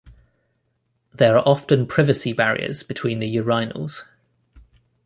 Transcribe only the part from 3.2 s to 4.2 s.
urinals.